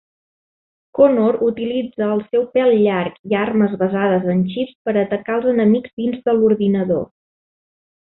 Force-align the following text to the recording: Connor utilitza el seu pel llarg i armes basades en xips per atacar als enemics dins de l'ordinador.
Connor 0.99 1.37
utilitza 1.47 2.07
el 2.15 2.23
seu 2.31 2.47
pel 2.57 2.73
llarg 2.85 3.21
i 3.33 3.37
armes 3.43 3.77
basades 3.85 4.27
en 4.35 4.43
xips 4.57 4.77
per 4.89 4.99
atacar 5.05 5.37
als 5.39 5.49
enemics 5.55 5.97
dins 6.03 6.29
de 6.31 6.39
l'ordinador. 6.41 7.11